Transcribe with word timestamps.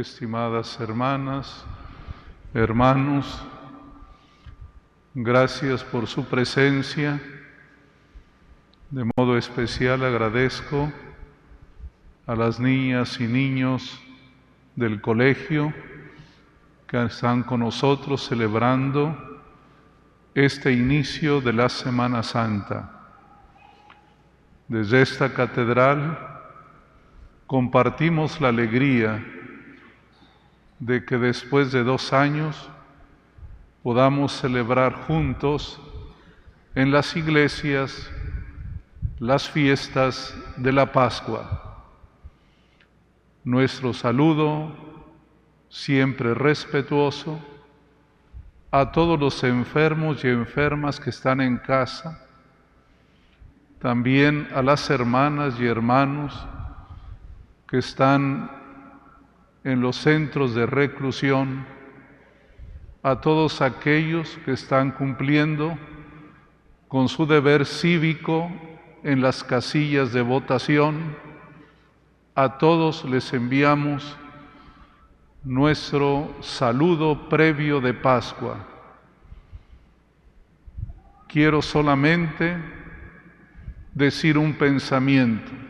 estimadas 0.00 0.78
hermanas, 0.78 1.64
hermanos, 2.52 3.42
gracias 5.14 5.82
por 5.82 6.06
su 6.06 6.24
presencia. 6.26 7.20
De 8.90 9.08
modo 9.16 9.36
especial 9.36 10.04
agradezco 10.04 10.92
a 12.26 12.34
las 12.34 12.60
niñas 12.60 13.20
y 13.20 13.26
niños 13.26 13.98
del 14.74 15.00
colegio 15.00 15.72
que 16.86 17.02
están 17.04 17.42
con 17.42 17.60
nosotros 17.60 18.26
celebrando 18.26 19.16
este 20.34 20.72
inicio 20.72 21.40
de 21.40 21.52
la 21.54 21.68
Semana 21.68 22.22
Santa. 22.22 22.92
Desde 24.68 25.00
esta 25.00 25.32
catedral 25.32 26.18
compartimos 27.46 28.40
la 28.40 28.48
alegría 28.48 29.24
de 30.78 31.04
que 31.04 31.18
después 31.18 31.72
de 31.72 31.82
dos 31.82 32.12
años 32.12 32.68
podamos 33.82 34.32
celebrar 34.32 35.06
juntos 35.06 35.80
en 36.74 36.90
las 36.90 37.16
iglesias 37.16 38.10
las 39.18 39.48
fiestas 39.48 40.34
de 40.56 40.72
la 40.72 40.92
Pascua. 40.92 41.84
Nuestro 43.44 43.94
saludo, 43.94 44.76
siempre 45.68 46.34
respetuoso, 46.34 47.40
a 48.70 48.92
todos 48.92 49.18
los 49.18 49.42
enfermos 49.44 50.22
y 50.24 50.28
enfermas 50.28 51.00
que 51.00 51.10
están 51.10 51.40
en 51.40 51.56
casa, 51.56 52.20
también 53.78 54.48
a 54.54 54.62
las 54.62 54.90
hermanas 54.90 55.58
y 55.58 55.66
hermanos 55.66 56.46
que 57.68 57.78
están 57.78 58.50
en 59.66 59.80
los 59.80 59.96
centros 59.96 60.54
de 60.54 60.64
reclusión, 60.64 61.66
a 63.02 63.20
todos 63.20 63.60
aquellos 63.60 64.38
que 64.44 64.52
están 64.52 64.92
cumpliendo 64.92 65.76
con 66.86 67.08
su 67.08 67.26
deber 67.26 67.66
cívico 67.66 68.48
en 69.02 69.20
las 69.20 69.42
casillas 69.42 70.12
de 70.12 70.22
votación, 70.22 71.16
a 72.36 72.58
todos 72.58 73.04
les 73.06 73.32
enviamos 73.32 74.16
nuestro 75.42 76.32
saludo 76.42 77.28
previo 77.28 77.80
de 77.80 77.92
Pascua. 77.92 78.64
Quiero 81.26 81.60
solamente 81.60 82.56
decir 83.92 84.38
un 84.38 84.54
pensamiento. 84.54 85.65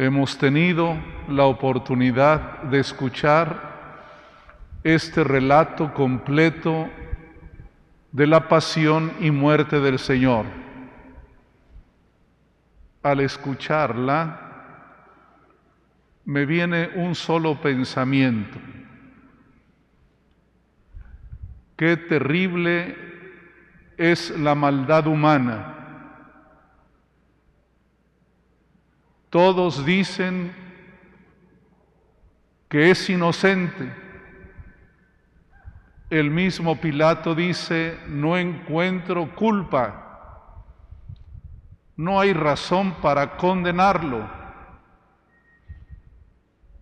Hemos 0.00 0.38
tenido 0.38 0.96
la 1.28 1.44
oportunidad 1.44 2.62
de 2.62 2.80
escuchar 2.80 4.78
este 4.82 5.22
relato 5.22 5.92
completo 5.92 6.88
de 8.10 8.26
la 8.26 8.48
pasión 8.48 9.12
y 9.20 9.30
muerte 9.30 9.78
del 9.78 9.98
Señor. 9.98 10.46
Al 13.02 13.20
escucharla, 13.20 14.40
me 16.24 16.46
viene 16.46 16.92
un 16.94 17.14
solo 17.14 17.60
pensamiento. 17.60 18.58
Qué 21.76 21.98
terrible 21.98 22.96
es 23.98 24.30
la 24.30 24.54
maldad 24.54 25.06
humana. 25.08 25.79
Todos 29.30 29.86
dicen 29.86 30.52
que 32.68 32.90
es 32.90 33.08
inocente. 33.08 33.92
El 36.10 36.30
mismo 36.30 36.80
Pilato 36.80 37.36
dice, 37.36 37.96
no 38.08 38.36
encuentro 38.36 39.32
culpa. 39.36 40.64
No 41.96 42.18
hay 42.18 42.32
razón 42.32 42.94
para 43.00 43.36
condenarlo. 43.36 44.28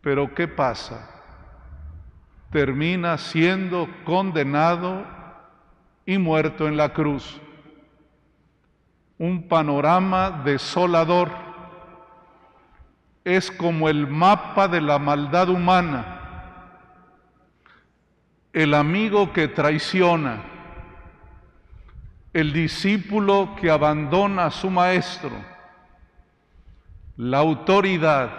Pero 0.00 0.34
¿qué 0.34 0.48
pasa? 0.48 1.08
Termina 2.50 3.16
siendo 3.18 3.88
condenado 4.04 5.06
y 6.04 6.18
muerto 6.18 6.66
en 6.66 6.76
la 6.76 6.92
cruz. 6.92 7.40
Un 9.18 9.46
panorama 9.46 10.42
desolador. 10.44 11.41
Es 13.24 13.50
como 13.50 13.88
el 13.88 14.06
mapa 14.06 14.68
de 14.68 14.80
la 14.80 14.98
maldad 14.98 15.48
humana. 15.48 16.18
El 18.52 18.74
amigo 18.74 19.32
que 19.32 19.48
traiciona. 19.48 20.42
El 22.32 22.52
discípulo 22.52 23.56
que 23.60 23.70
abandona 23.70 24.46
a 24.46 24.50
su 24.50 24.70
maestro. 24.70 25.32
La 27.16 27.38
autoridad 27.38 28.30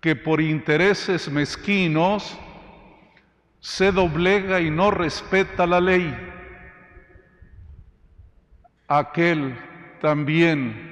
que 0.00 0.16
por 0.16 0.40
intereses 0.40 1.30
mezquinos 1.30 2.38
se 3.60 3.92
doblega 3.92 4.60
y 4.60 4.70
no 4.70 4.90
respeta 4.90 5.66
la 5.66 5.80
ley. 5.80 6.16
Aquel 8.86 9.58
también 10.00 10.87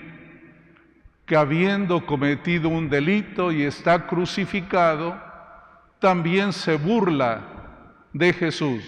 que 1.27 1.37
habiendo 1.37 2.07
cometido 2.07 2.69
un 2.69 2.89
delito 2.89 3.51
y 3.51 3.65
está 3.65 4.07
crucificado, 4.07 5.21
también 5.99 6.53
se 6.53 6.77
burla 6.77 7.41
de 8.13 8.33
Jesús. 8.33 8.85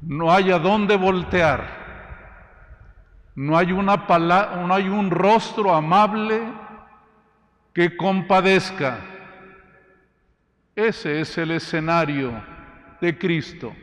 No 0.00 0.32
hay 0.32 0.50
a 0.50 0.58
dónde 0.58 0.96
voltear. 0.96 1.78
No 3.34 3.56
hay, 3.56 3.72
una 3.72 3.96
no 3.96 4.74
hay 4.74 4.88
un 4.88 5.10
rostro 5.10 5.74
amable 5.74 6.42
que 7.72 7.96
compadezca. 7.96 8.98
Ese 10.74 11.20
es 11.20 11.36
el 11.38 11.52
escenario 11.52 12.42
de 13.00 13.16
Cristo. 13.16 13.74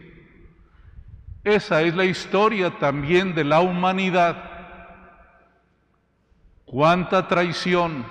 Esa 1.44 1.82
es 1.82 1.96
la 1.96 2.06
historia 2.06 2.72
también 2.78 3.34
de 3.34 3.44
la 3.44 3.62
humanidad. 3.62 4.47
Cuánta 6.68 7.30
traición, 7.30 8.06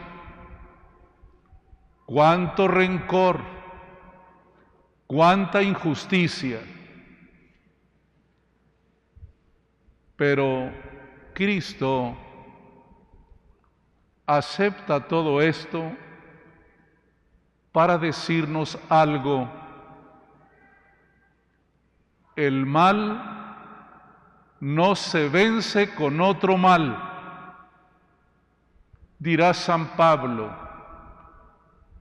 cuánto 2.07 2.67
rencor, 2.67 3.43
cuánta 5.07 5.63
injusticia. 5.63 6.61
Pero 10.17 10.73
Cristo 11.35 12.17
acepta 14.25 15.07
todo 15.07 15.43
esto 15.43 15.93
para 17.73 17.99
decirnos 17.99 18.79
algo. 18.89 19.51
El 22.37 22.65
mal 22.65 23.37
no 24.61 24.97
se 24.97 25.29
vence 25.29 25.95
con 25.95 26.23
otro 26.23 26.57
mal. 26.57 27.06
Dirá 29.19 29.55
San 29.55 29.97
Pablo, 29.97 30.55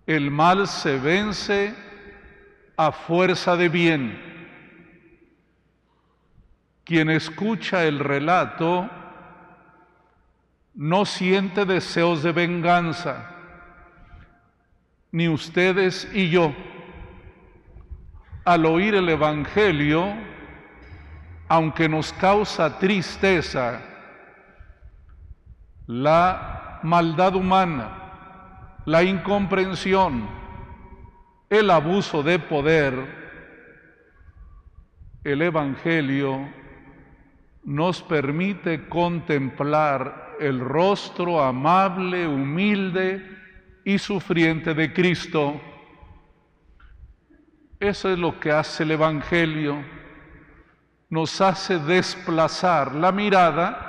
el 0.06 0.30
mal 0.30 0.68
se 0.68 1.00
vence 1.00 1.74
a 2.78 2.92
fuerza 2.92 3.56
de 3.56 3.70
bien. 3.70 4.22
Quien 6.84 7.10
escucha 7.10 7.86
el 7.86 8.00
relato 8.00 8.89
no 10.75 11.06
siente 11.06 11.66
deseos 11.66 12.22
de 12.22 12.34
venganza, 12.34 13.31
ni 15.12 15.30
ustedes 15.30 16.07
y 16.13 16.30
yo. 16.30 16.54
Al 18.44 18.66
oír 18.66 18.94
el 18.94 19.10
Evangelio, 19.10 20.13
aunque 21.48 21.88
nos 21.88 22.12
causa 22.13 22.78
tristeza 22.78 23.81
la 25.88 26.55
maldad 26.86 27.36
humana, 27.36 28.82
la 28.86 29.04
incomprensión, 29.04 30.30
el 31.50 31.70
abuso 31.72 32.22
de 32.22 32.38
poder, 32.38 32.94
el 35.24 35.42
Evangelio 35.42 36.48
nos 37.64 38.04
permite 38.04 38.88
contemplar 38.88 40.36
el 40.40 40.60
rostro 40.60 41.42
amable, 41.42 42.28
humilde 42.28 43.36
y 43.84 43.98
sufriente 43.98 44.76
de 44.76 44.94
Cristo. 44.94 45.60
Eso 47.80 48.12
es 48.12 48.20
lo 48.20 48.40
que 48.40 48.52
hace 48.52 48.84
el 48.84 48.92
Evangelio. 48.92 49.84
Nos 51.10 51.42
hace 51.42 51.80
desplazar 51.80 52.94
la 52.94 53.12
mirada 53.12 53.85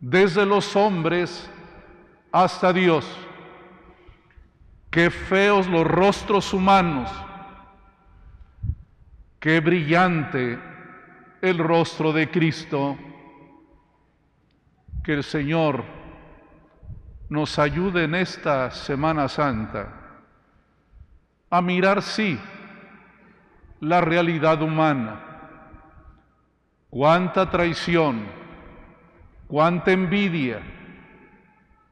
desde 0.00 0.44
los 0.46 0.74
hombres 0.76 1.50
hasta 2.32 2.72
Dios. 2.72 3.06
Qué 4.90 5.10
feos 5.10 5.66
los 5.66 5.86
rostros 5.86 6.54
humanos, 6.54 7.10
qué 9.38 9.60
brillante 9.60 10.58
el 11.42 11.58
rostro 11.58 12.12
de 12.12 12.30
Cristo. 12.30 12.96
Que 15.04 15.14
el 15.14 15.22
Señor 15.22 15.84
nos 17.28 17.58
ayude 17.58 18.04
en 18.04 18.14
esta 18.16 18.70
Semana 18.70 19.28
Santa 19.28 20.06
a 21.50 21.62
mirar, 21.62 22.02
sí, 22.02 22.38
la 23.80 24.00
realidad 24.00 24.62
humana. 24.62 25.20
Cuánta 26.90 27.50
traición, 27.50 28.26
cuánta 29.46 29.92
envidia, 29.92 30.60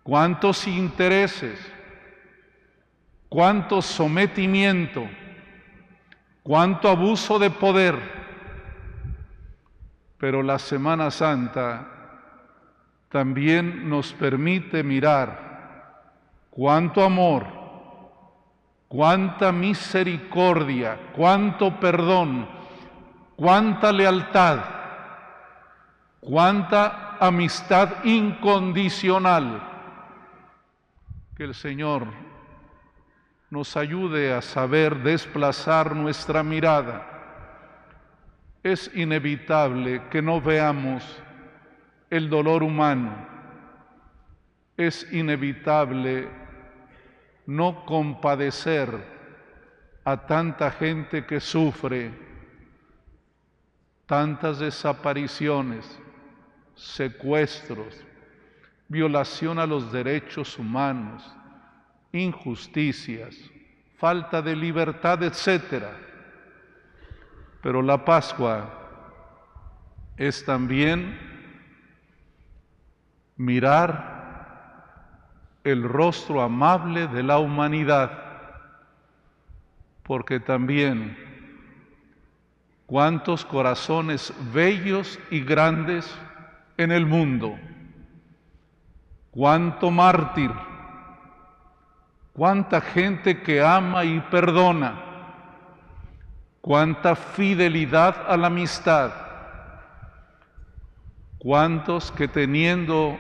cuántos 0.03 0.67
intereses, 0.67 1.59
cuánto 3.29 3.83
sometimiento, 3.83 5.09
cuánto 6.43 6.89
abuso 6.89 7.39
de 7.39 7.51
poder. 7.51 8.25
Pero 10.19 10.43
la 10.43 10.59
Semana 10.59 11.11
Santa 11.11 11.89
también 13.09 13.89
nos 13.89 14.13
permite 14.13 14.83
mirar 14.83 15.45
cuánto 16.51 17.05
amor, 17.05 17.47
cuánta 18.89 19.53
misericordia, 19.53 20.99
cuánto 21.15 21.79
perdón, 21.79 22.49
cuánta 23.37 23.93
lealtad, 23.93 24.61
cuánta 26.21 27.14
amistad 27.21 28.05
incondicional. 28.05 29.63
Que 31.37 31.45
el 31.45 31.55
Señor 31.55 32.07
nos 33.51 33.77
ayude 33.77 34.33
a 34.33 34.43
saber 34.43 35.03
desplazar 35.03 35.95
nuestra 35.95 36.43
mirada. 36.43 37.07
Es 38.63 38.91
inevitable 38.95 40.03
que 40.11 40.23
no 40.23 40.41
veamos 40.41 41.05
el 42.11 42.31
dolor 42.31 42.63
humano. 42.63 43.15
Es 44.77 45.13
inevitable 45.13 46.29
no 47.47 47.85
compadecer 47.85 48.89
a 50.05 50.17
tanta 50.27 50.71
gente 50.71 51.25
que 51.25 51.41
sufre 51.41 52.11
tantas 54.07 54.59
desapariciones, 54.59 55.99
secuestros, 56.75 57.95
violación 58.89 59.59
a 59.59 59.67
los 59.67 59.93
derechos 59.93 60.59
humanos, 60.59 61.25
injusticias, 62.13 63.37
falta 63.97 64.43
de 64.43 64.55
libertad, 64.55 65.23
etc. 65.23 65.85
Pero 67.63 67.83
la 67.83 68.05
Pascua 68.05 68.69
es 70.17 70.45
también 70.45 71.19
mirar 73.37 74.15
el 75.65 75.83
rostro 75.83 76.43
amable 76.43 77.09
de 77.09 77.23
la 77.23 77.39
humanidad, 77.39 78.13
porque 80.03 80.39
también 80.39 81.17
cuántos 82.87 83.45
corazones 83.45 84.33
bellos 84.53 85.19
y 85.31 85.41
grandes 85.41 86.15
en 86.77 86.91
el 86.91 87.07
mundo, 87.07 87.57
cuánto 89.31 89.91
mártir, 89.91 90.51
cuánta 92.33 92.81
gente 92.81 93.43
que 93.43 93.63
ama 93.63 94.05
y 94.05 94.21
perdona, 94.21 95.01
cuánta 96.61 97.15
fidelidad 97.15 98.27
a 98.29 98.37
la 98.37 98.49
amistad, 98.49 99.13
cuántos 101.39 102.11
que 102.11 102.27
teniendo 102.27 103.17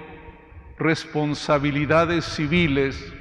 responsabilidades 0.78 2.24
civiles 2.24 3.12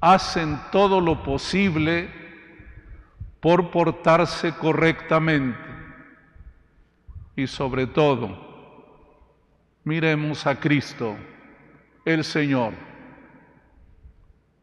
hacen 0.00 0.58
todo 0.72 1.00
lo 1.00 1.22
posible 1.22 2.10
por 3.40 3.70
portarse 3.70 4.52
correctamente 4.54 5.58
y 7.36 7.46
sobre 7.46 7.86
todo 7.86 8.51
miremos 9.84 10.46
a 10.46 10.58
Cristo, 10.58 11.16
el 12.04 12.24
Señor, 12.24 12.72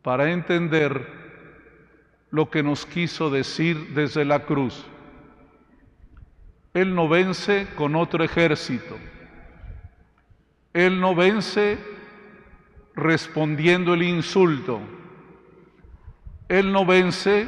para 0.01 0.31
entender 0.31 1.19
lo 2.31 2.49
que 2.49 2.63
nos 2.63 2.85
quiso 2.85 3.29
decir 3.29 3.93
desde 3.93 4.23
la 4.25 4.45
cruz. 4.45 4.85
Él 6.73 6.93
no 6.93 7.09
vence 7.09 7.67
con 7.75 7.95
otro 7.95 8.23
ejército. 8.23 8.97
Él 10.73 10.99
no 10.99 11.15
vence 11.15 11.77
respondiendo 12.95 13.95
el 13.95 14.03
insulto. 14.03 14.79
Él 16.47 16.71
no 16.71 16.85
vence 16.85 17.47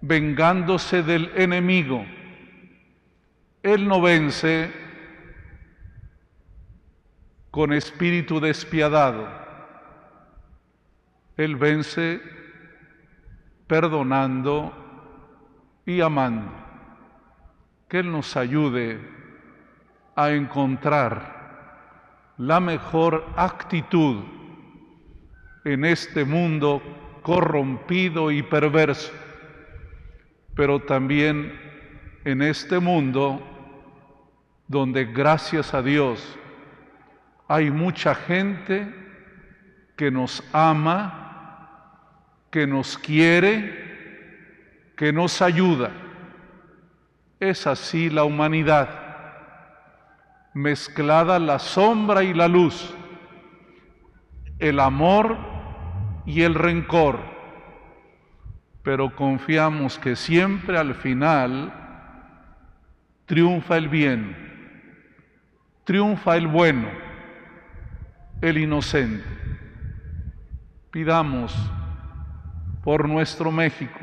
vengándose 0.00 1.02
del 1.02 1.30
enemigo. 1.36 2.04
Él 3.62 3.86
no 3.88 4.02
vence 4.02 4.83
con 7.54 7.72
espíritu 7.72 8.40
despiadado. 8.40 9.28
Él 11.36 11.54
vence 11.54 12.20
perdonando 13.68 14.72
y 15.86 16.00
amando. 16.00 16.50
Que 17.88 18.00
Él 18.00 18.10
nos 18.10 18.36
ayude 18.36 18.98
a 20.16 20.32
encontrar 20.32 22.32
la 22.38 22.58
mejor 22.58 23.24
actitud 23.36 24.24
en 25.64 25.84
este 25.84 26.24
mundo 26.24 26.82
corrompido 27.22 28.32
y 28.32 28.42
perverso, 28.42 29.12
pero 30.56 30.80
también 30.80 31.56
en 32.24 32.42
este 32.42 32.80
mundo 32.80 33.40
donde 34.66 35.04
gracias 35.04 35.72
a 35.72 35.82
Dios 35.82 36.36
hay 37.48 37.70
mucha 37.70 38.14
gente 38.14 38.92
que 39.96 40.10
nos 40.10 40.42
ama, 40.52 41.90
que 42.50 42.66
nos 42.66 42.98
quiere, 42.98 44.92
que 44.96 45.12
nos 45.12 45.42
ayuda. 45.42 45.90
Es 47.40 47.66
así 47.66 48.08
la 48.08 48.24
humanidad, 48.24 48.88
mezclada 50.54 51.38
la 51.38 51.58
sombra 51.58 52.22
y 52.22 52.32
la 52.32 52.48
luz, 52.48 52.94
el 54.58 54.80
amor 54.80 55.36
y 56.24 56.42
el 56.42 56.54
rencor, 56.54 57.18
pero 58.82 59.14
confiamos 59.14 59.98
que 59.98 60.16
siempre 60.16 60.78
al 60.78 60.94
final 60.94 61.72
triunfa 63.26 63.76
el 63.76 63.88
bien, 63.88 64.36
triunfa 65.84 66.36
el 66.36 66.46
bueno 66.46 67.03
el 68.44 68.58
inocente. 68.58 69.24
Pidamos 70.90 71.54
por 72.82 73.08
nuestro 73.08 73.50
México, 73.50 73.98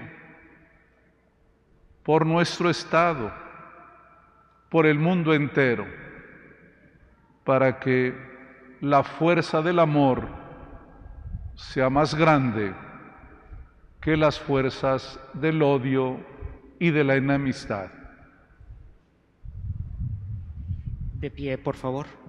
por 2.01 2.25
nuestro 2.25 2.71
Estado, 2.71 3.31
por 4.69 4.87
el 4.87 4.97
mundo 4.97 5.35
entero, 5.35 5.85
para 7.43 7.79
que 7.79 8.15
la 8.81 9.03
fuerza 9.03 9.61
del 9.61 9.77
amor 9.77 10.27
sea 11.53 11.91
más 11.91 12.15
grande 12.15 12.73
que 14.01 14.17
las 14.17 14.39
fuerzas 14.39 15.19
del 15.33 15.61
odio 15.61 16.19
y 16.79 16.89
de 16.89 17.03
la 17.03 17.15
enemistad. 17.15 17.91
De 21.13 21.29
pie, 21.29 21.59
por 21.59 21.75
favor. 21.75 22.20